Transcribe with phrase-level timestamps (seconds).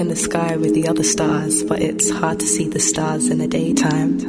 [0.00, 3.38] In the sky with the other stars, but it's hard to see the stars in
[3.38, 4.20] the daytime.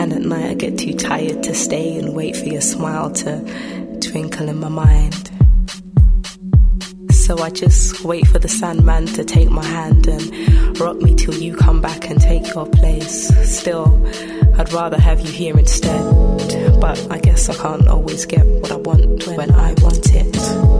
[0.00, 3.98] And at night I get too tired to stay and wait for your smile to
[4.00, 5.30] twinkle in my mind.
[7.12, 11.34] So I just wait for the Sandman to take my hand and rock me till
[11.34, 13.28] you come back and take your place.
[13.48, 14.06] Still,
[14.58, 16.00] I'd rather have you here instead.
[16.80, 20.77] But I guess I can't always get what I want when I want it.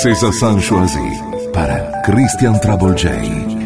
[0.00, 0.10] Aperitif.
[0.10, 1.20] Les César San choisis
[1.52, 3.59] para Christian Trouble J.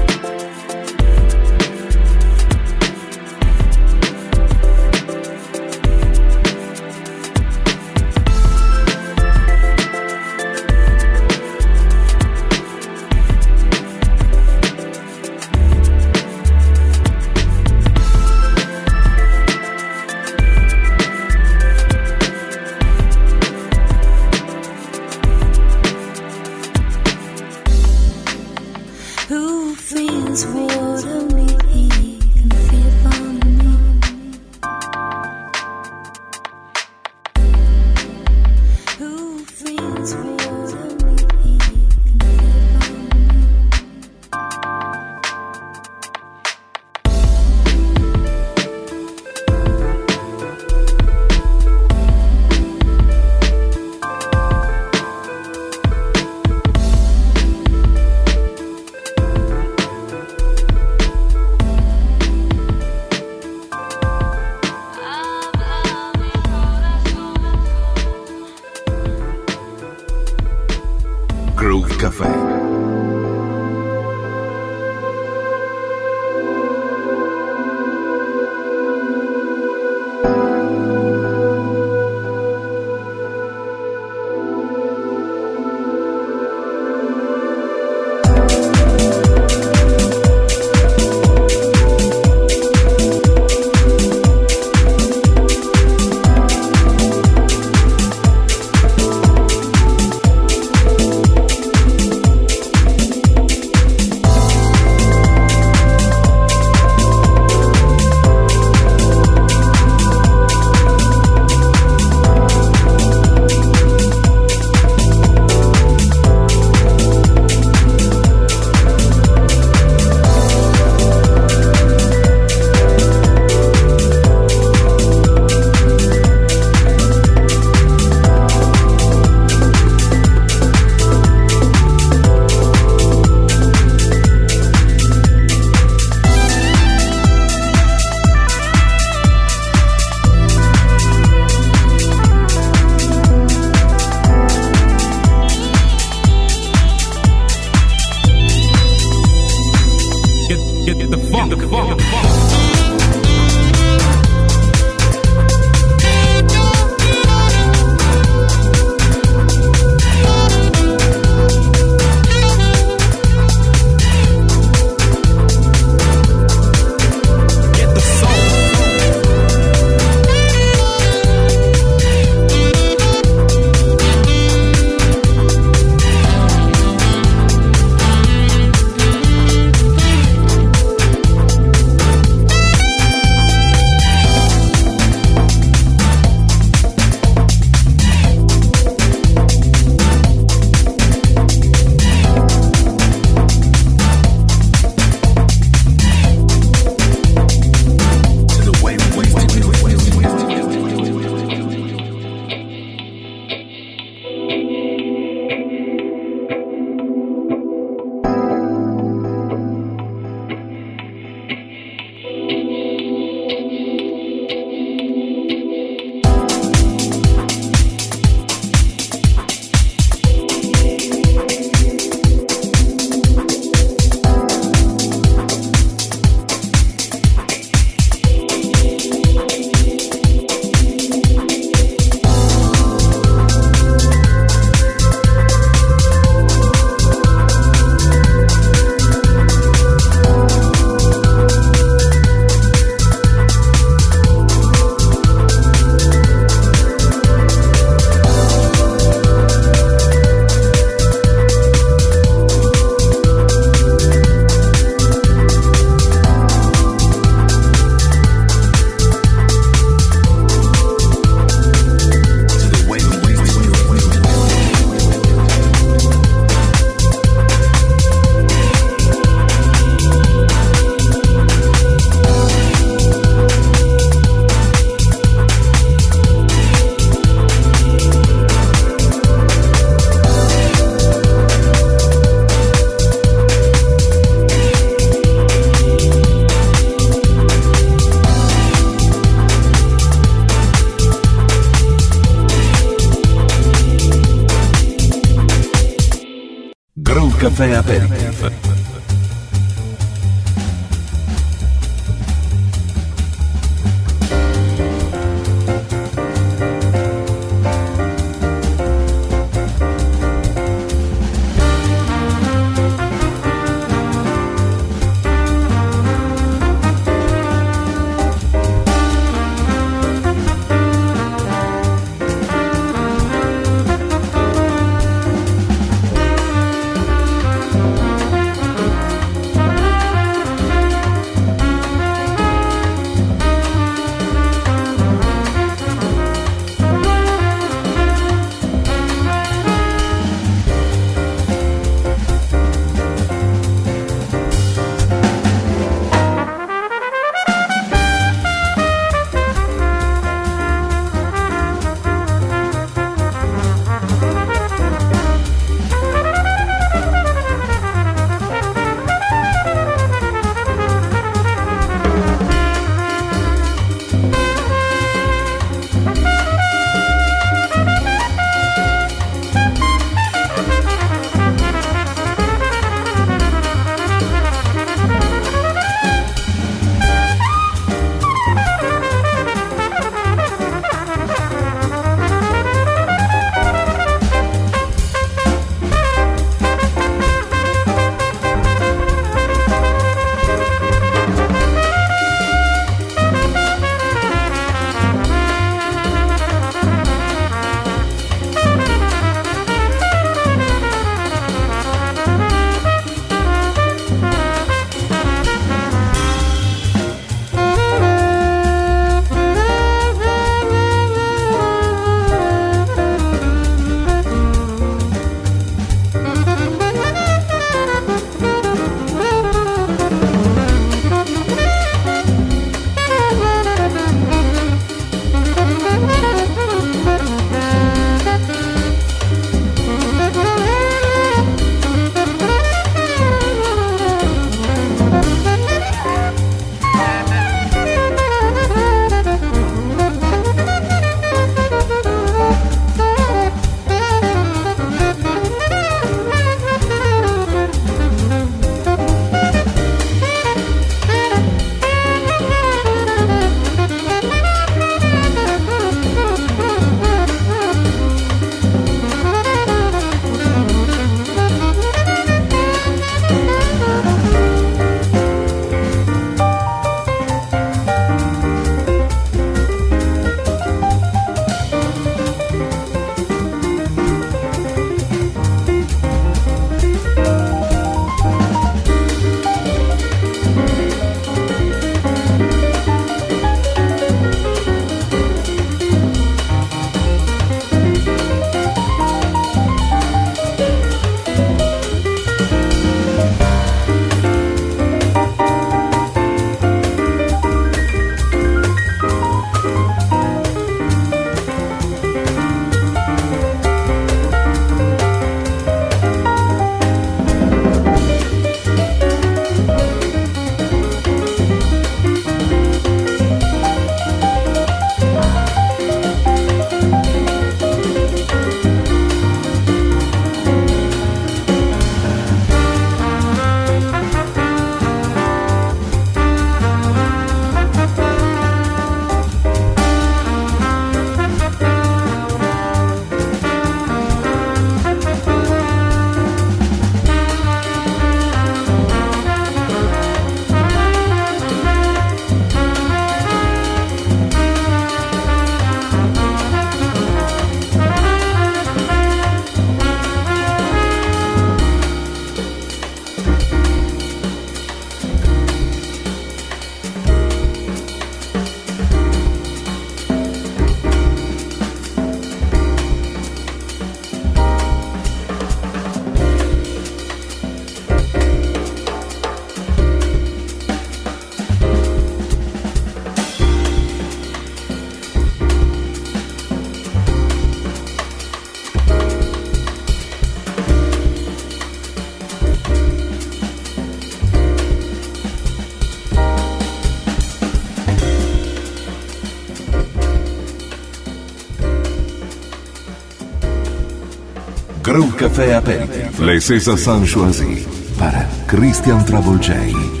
[594.91, 596.19] Groove Café Aperitif.
[596.19, 597.65] Les César sont choisis
[597.97, 598.11] par
[598.45, 600.00] Christian Travolgei.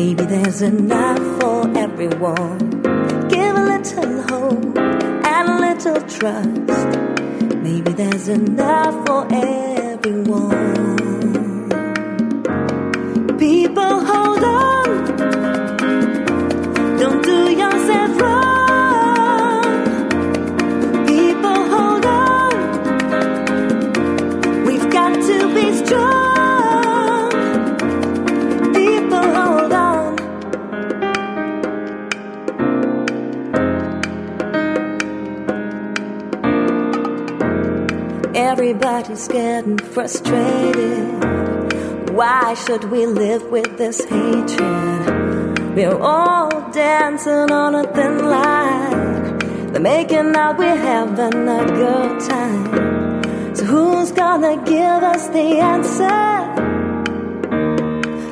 [0.00, 2.58] Maybe there's enough for everyone.
[3.28, 6.98] Give a little hope and a little trust.
[7.64, 10.97] Maybe there's enough for everyone.
[38.98, 42.10] Everybody's getting frustrated.
[42.10, 45.76] Why should we live with this hatred?
[45.76, 49.38] We're all dancing on a thin line.
[49.72, 53.54] They're making out we're having a good time.
[53.54, 56.18] So who's gonna give us the answer?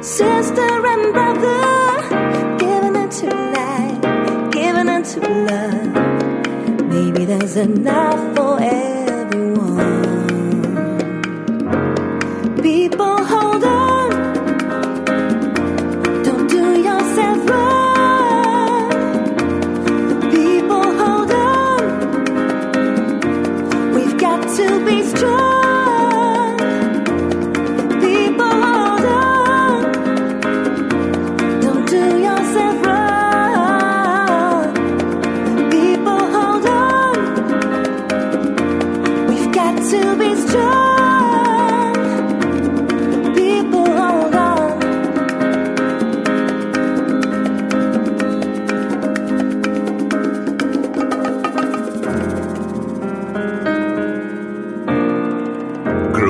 [0.02, 4.00] Sister and brother, giving it to light,
[4.50, 5.94] giving it to love.
[6.88, 8.95] Maybe there's enough for everyone.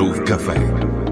[0.07, 1.06] Groove Café.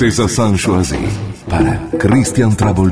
[0.00, 0.10] Aperitif.
[0.10, 0.96] Les César San choisis
[1.48, 2.90] para Christian Trouble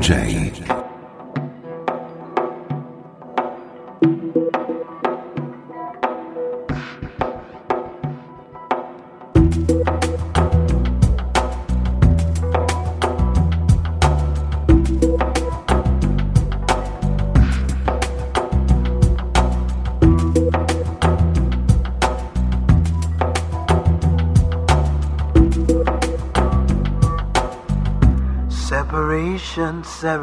[30.01, 30.17] J.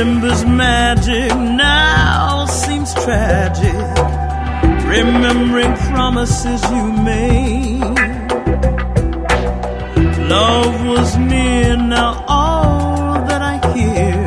[0.00, 3.74] September's magic now seems tragic.
[4.88, 7.80] Remembering promises you made.
[10.26, 14.24] Love was near, now all that I hear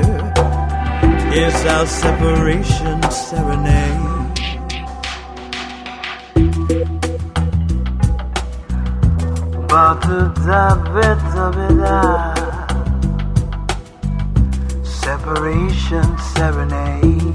[1.44, 4.30] is our separation serenade.
[9.68, 10.32] But the
[15.34, 17.34] separation serenade.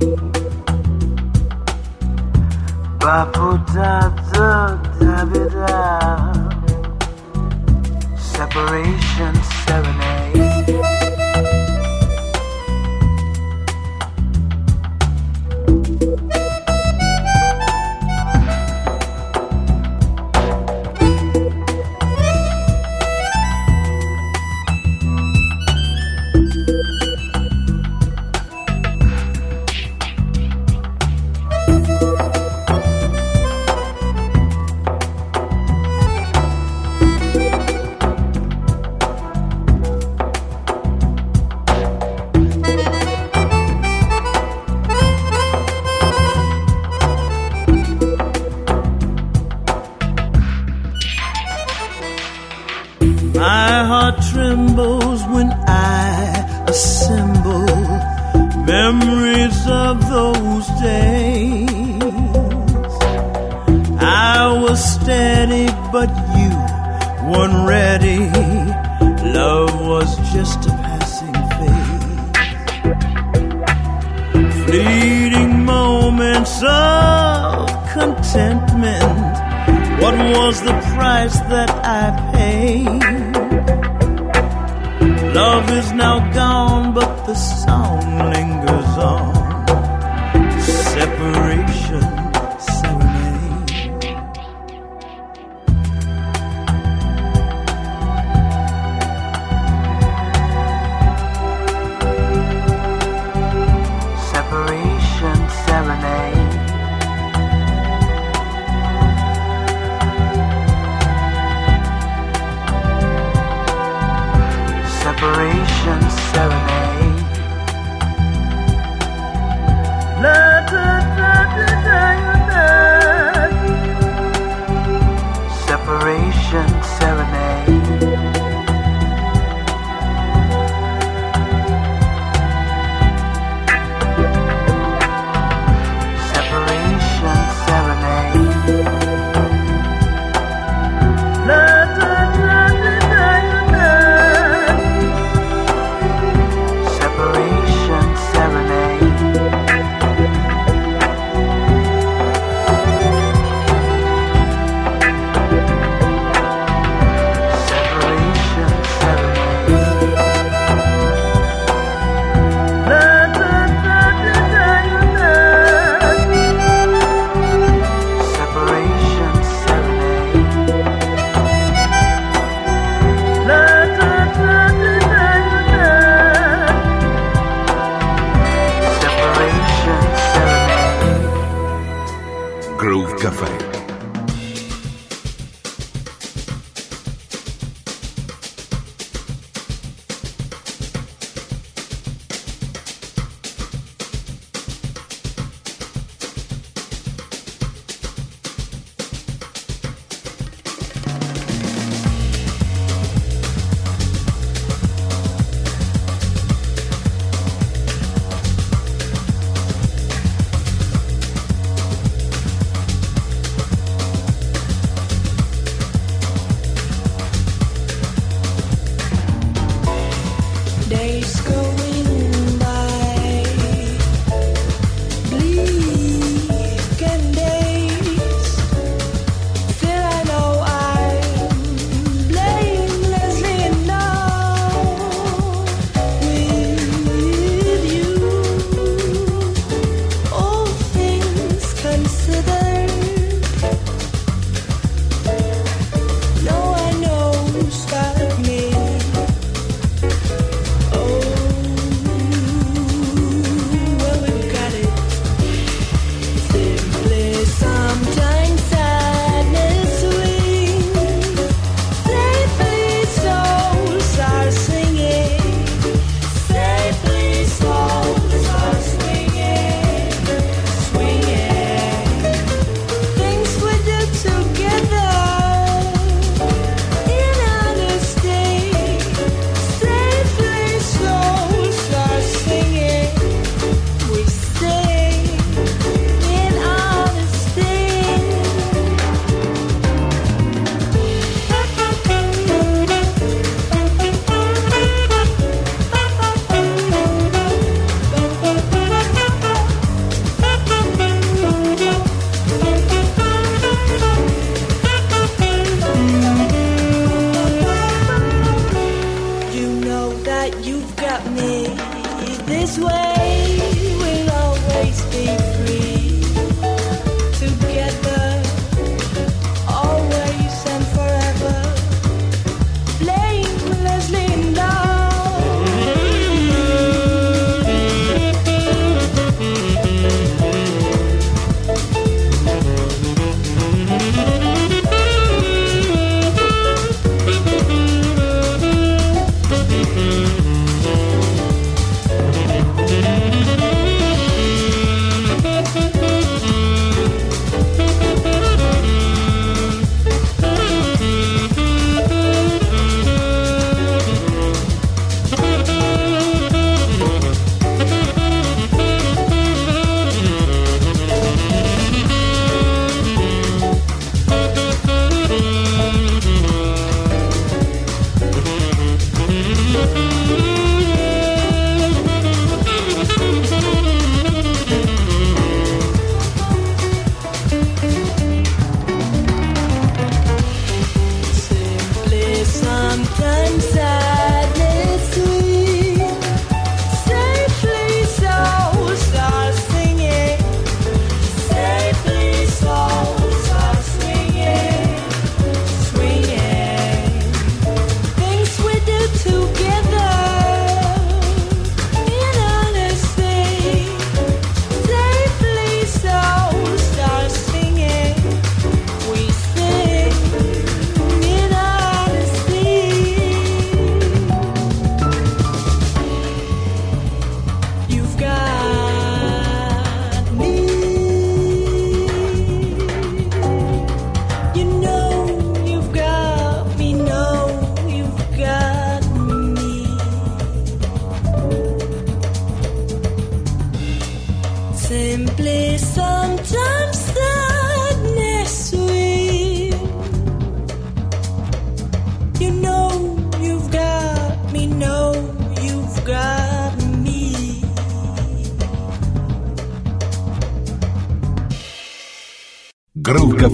[3.00, 6.32] Ba-pu-da, da, da, da,
[8.16, 9.34] Separation
[9.64, 10.17] serenade.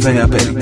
[0.04, 0.53] pain à.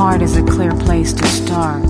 [0.00, 1.82] heart is a clear place to start,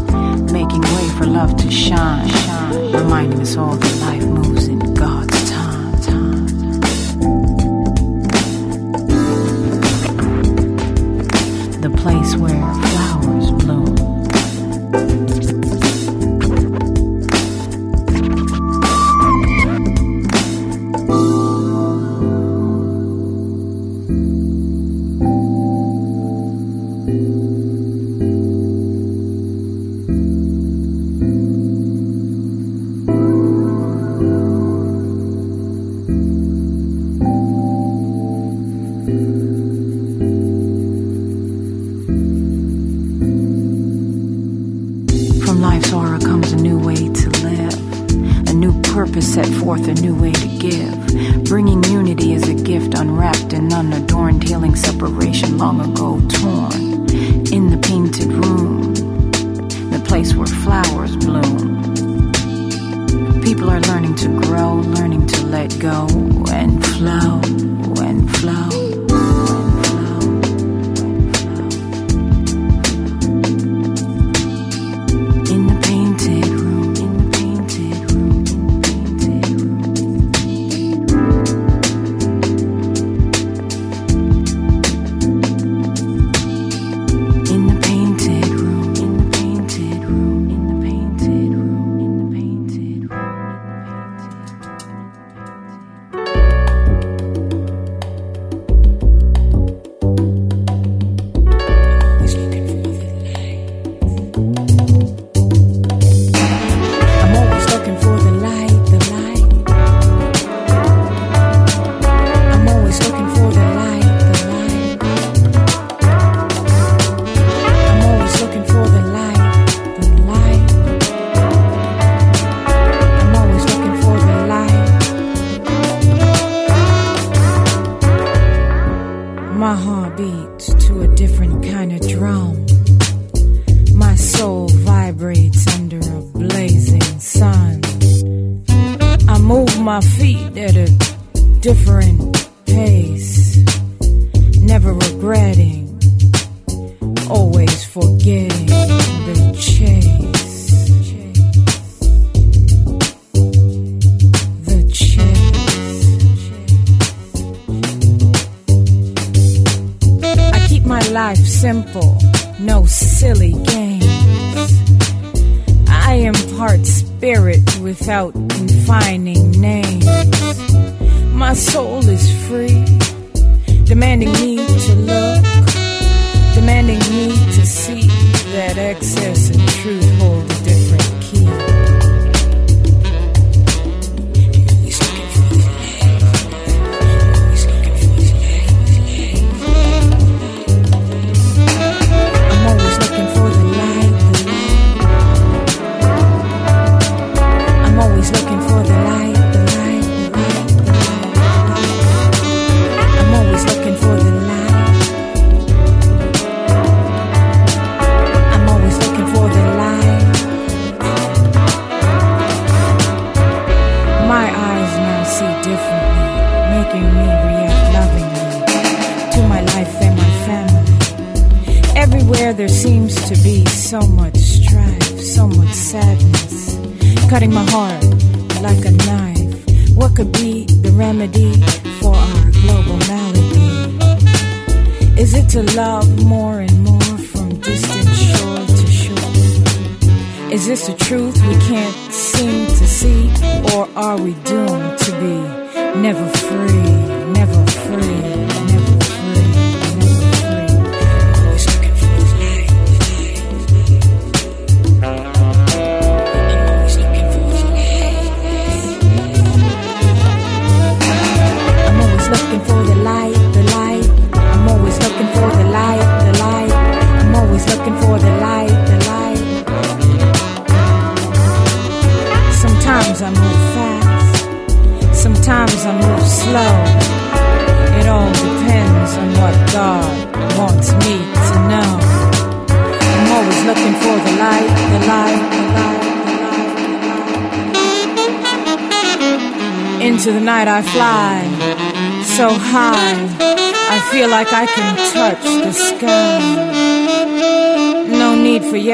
[0.50, 5.38] making way for love to shine, shine reminding us all that life moves in God's
[5.48, 5.92] time.
[6.08, 6.46] time.
[11.86, 12.99] The place where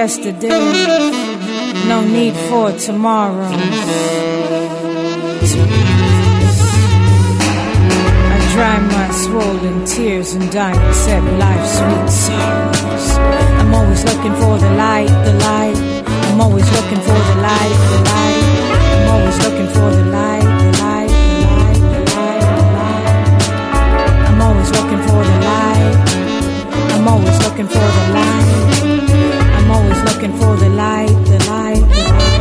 [0.06, 0.86] yesterdays,
[1.88, 3.50] no need for tomorrows.
[8.34, 13.06] I dry my swollen tears and I accept life's sweet sorrows.
[13.58, 15.76] I'm always looking for the light, the light.
[16.28, 18.44] I'm always looking for the light, the light.
[18.94, 23.06] I'm always looking for the light, the light, the light, the light, the light.
[24.28, 25.94] I'm always looking for the light.
[26.94, 29.05] I'm always looking for the light
[30.16, 32.36] looking for the light, the light, the light.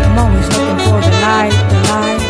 [0.00, 0.08] The
[1.88, 2.20] light.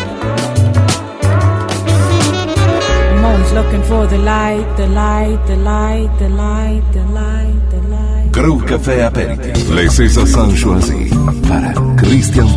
[3.53, 7.60] looking for the light, the light, the light, the light, the light.
[8.31, 9.03] Café
[11.47, 12.47] para Christian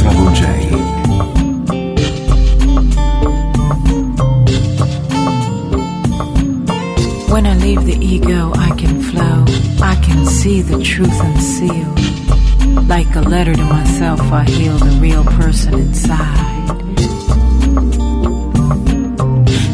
[7.29, 9.45] When I leave the ego, I can flow.
[9.83, 12.89] I can see the truth unsealed.
[12.89, 16.79] Like a letter to myself, I heal the real person inside.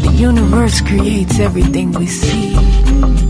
[0.03, 3.30] The universe creates everything we see.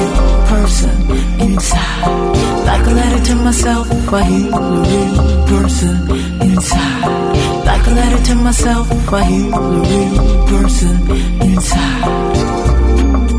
[3.51, 5.95] myself if I hate a real person
[6.41, 7.65] inside.
[7.65, 10.95] Like a letter to myself if I hate a real person
[11.41, 13.30] inside.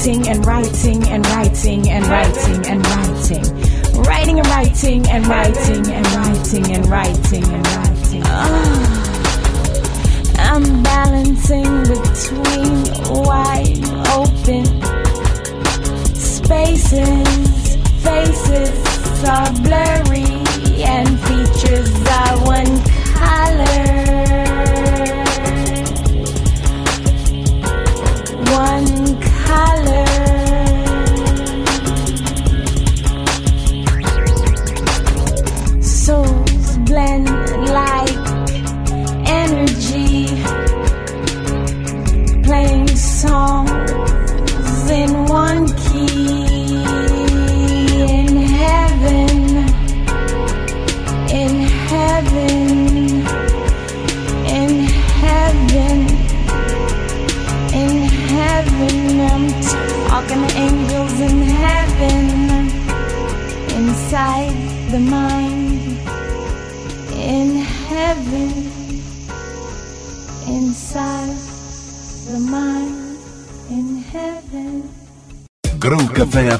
[0.00, 3.44] writing and writing and writing and writing and writing.
[4.02, 8.22] Writing and writing and writing and writing and writing and writing.
[8.24, 8.96] Ah.
[10.38, 12.84] I'm balancing between
[13.26, 13.84] wide
[14.16, 14.64] open
[16.14, 17.76] spaces.
[18.02, 20.24] Faces are blurry
[20.82, 22.80] and features are one
[23.12, 24.69] color.
[60.20, 62.68] Talking to angels in heaven,
[63.74, 64.52] inside
[64.90, 65.98] the mind,
[67.14, 67.56] in
[67.88, 68.50] heaven,
[70.46, 71.36] inside
[72.28, 73.16] the mind,
[73.70, 74.90] in heaven.
[75.78, 76.50] Grow Café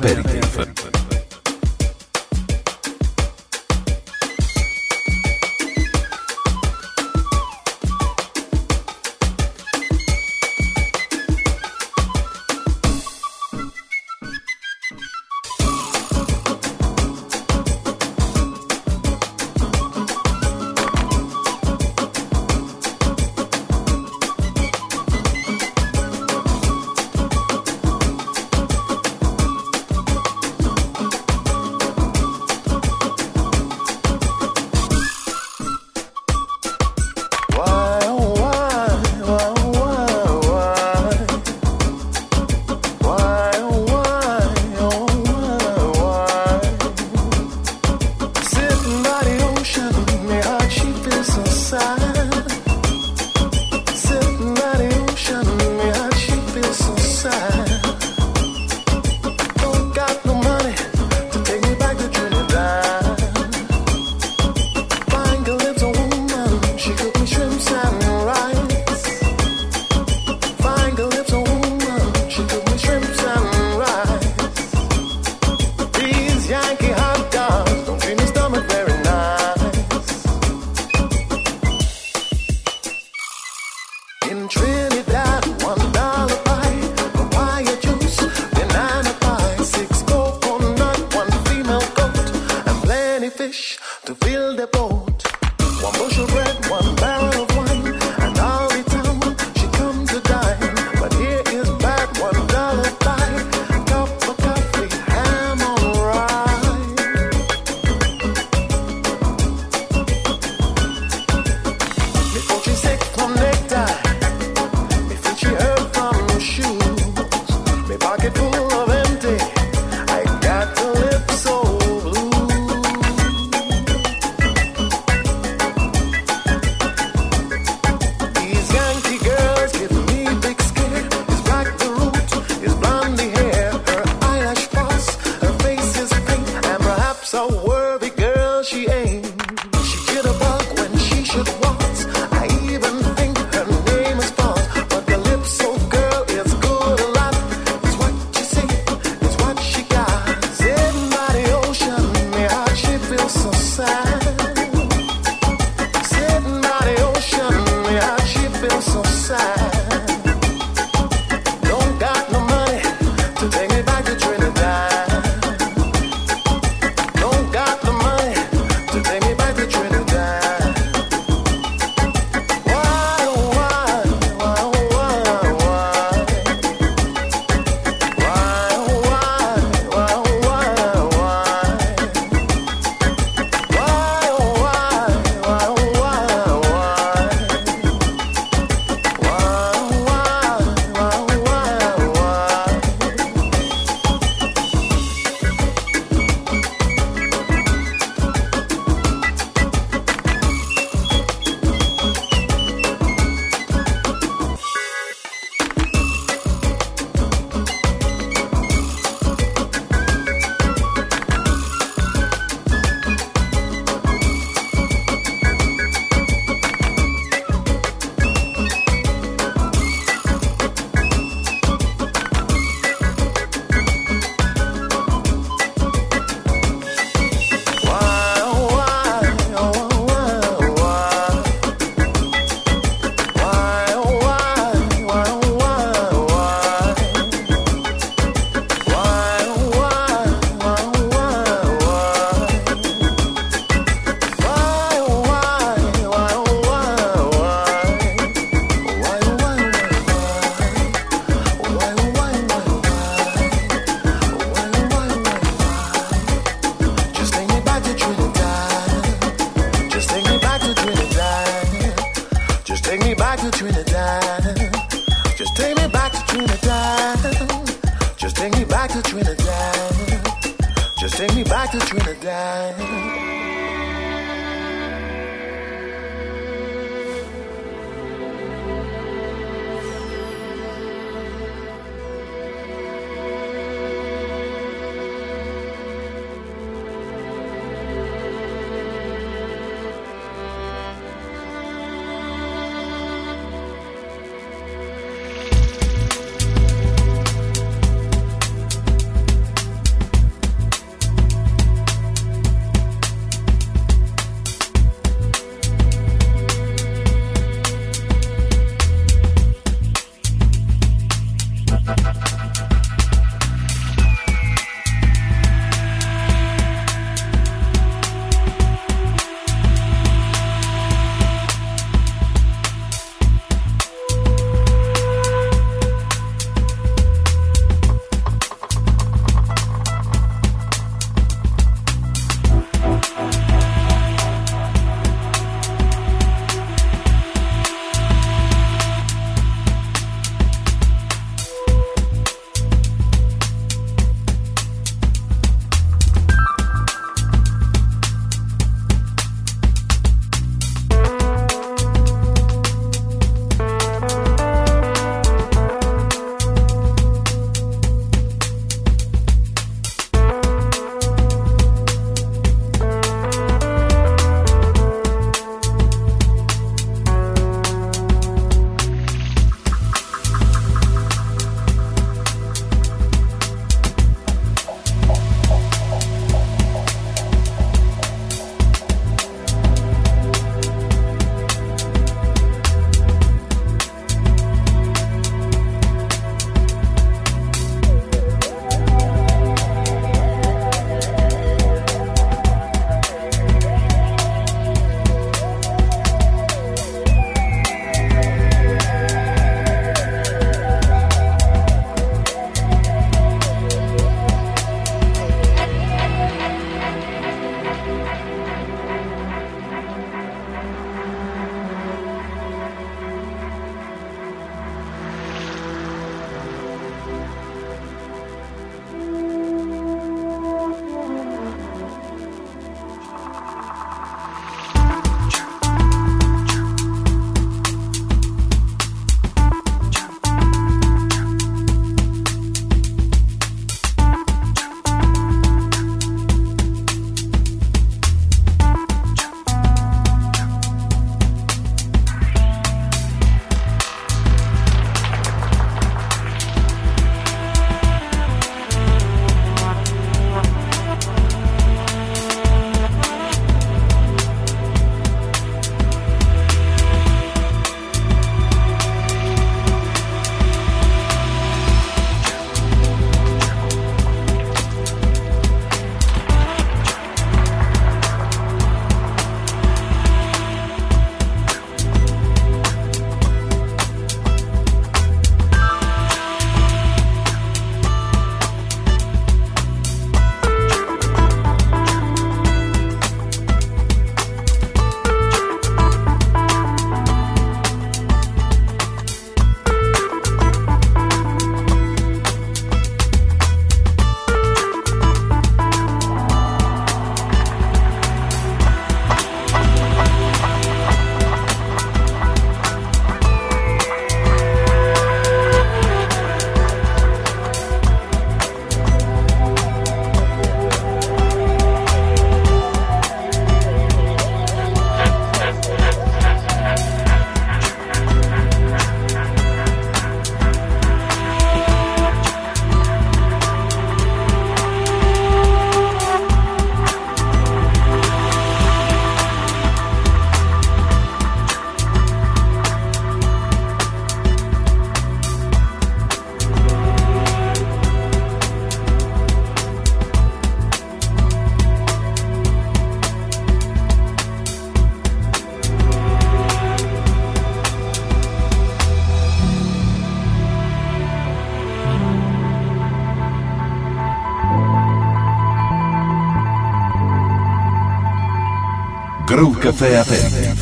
[559.48, 560.04] Café à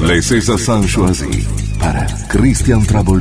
[0.06, 1.26] Les César sont choisis
[1.80, 1.94] par
[2.28, 3.20] Christian Trouble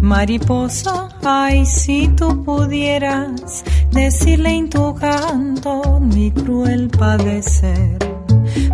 [0.00, 3.62] Mariposa, ay, si tú pudieras
[3.92, 7.98] decirle en tu canto mi cruel padecer.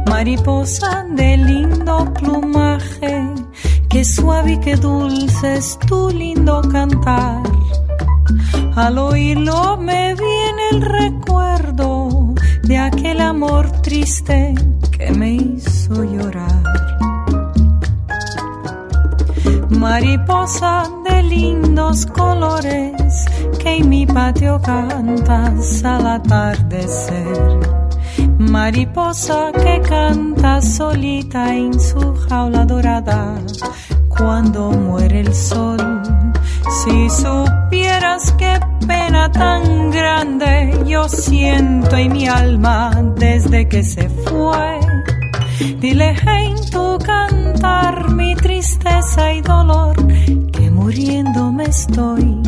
[0.09, 3.28] Mariposa de lindo plumaje,
[3.90, 7.43] que suave y que dulce es tu lindo cantar.
[8.74, 14.55] Al oírlo me viene el recuerdo de aquel amor triste
[14.97, 16.57] que me hizo llorar.
[19.78, 23.24] Mariposa de lindos colores
[23.60, 27.60] que en mi patio cantas al atardecer.
[28.38, 33.36] Mariposa que canta solita en su jaula dorada
[34.09, 35.78] cuando muere el sol.
[36.82, 44.80] Si supieras qué pena tan grande yo siento en mi alma desde que se fue.
[45.59, 49.97] Dile en tu cantar mi tristeza y dolor,
[50.52, 52.40] que muriéndome estoy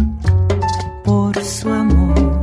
[1.04, 2.42] por su amor.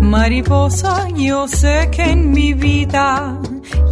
[0.00, 3.38] Mariposa, yo sé que en mi vida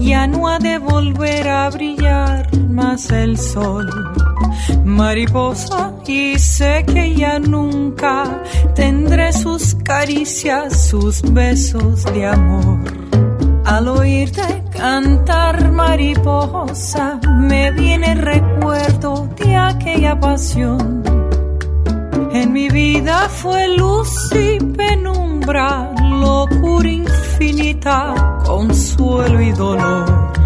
[0.01, 3.87] ya no ha de volver a brillar más el sol.
[4.85, 8.43] Mariposa, y sé que ya nunca
[8.75, 12.79] tendré sus caricias, sus besos de amor.
[13.65, 21.03] Al oírte cantar mariposa, me viene el recuerdo de aquella pasión.
[22.33, 30.44] En mi vida fue luz y penumbra, locura infinita, consuelo y dolor.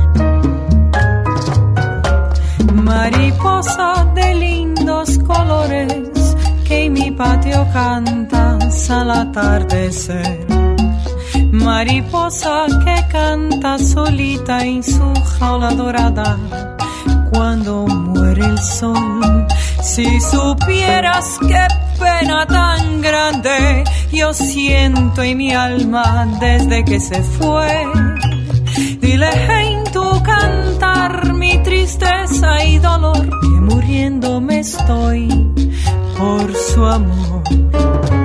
[2.89, 6.35] Mariposa de lindos colores
[6.67, 10.47] que en mi patio cantas al atardecer.
[11.53, 16.39] Mariposa que canta solita en su jaula dorada
[17.31, 19.47] cuando muere el sol.
[19.83, 21.67] Si supieras qué
[22.01, 27.85] pena tan grande yo siento en mi alma desde que se fue.
[29.01, 35.29] Dile en tu cantar mi tristeza y dolor que muriéndome estoy
[36.17, 38.18] por su amor.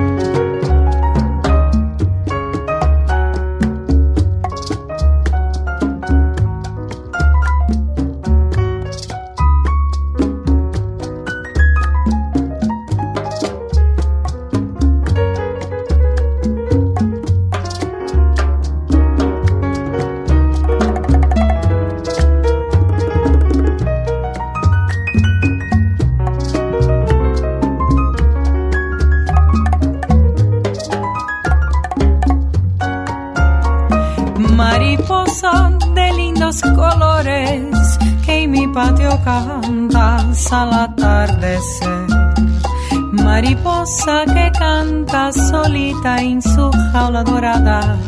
[47.14, 47.98] Jaula dorada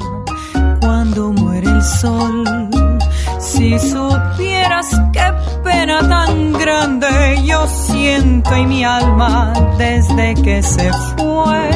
[0.80, 2.44] cuando muere el sol.
[3.38, 7.08] Si supieras qué pena tan grande
[7.44, 11.70] yo siento en mi alma desde que se fue.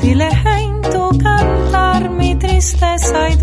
[0.00, 0.28] Dile
[0.58, 3.36] en tu cantar mi tristeza y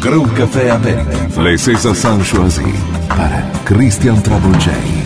[0.00, 1.38] Groove Café Aperitif.
[1.44, 2.64] Les César sont choisis
[3.08, 3.28] par
[3.66, 4.99] Christian Travolgei.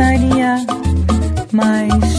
[0.00, 0.56] pensaria,
[1.52, 2.09] mas